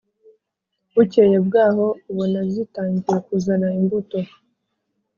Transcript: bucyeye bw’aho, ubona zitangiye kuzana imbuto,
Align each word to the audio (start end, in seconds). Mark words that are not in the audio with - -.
bucyeye 0.93 1.37
bw’aho, 1.45 1.85
ubona 2.09 2.39
zitangiye 2.53 3.17
kuzana 3.25 3.67
imbuto, 3.79 4.19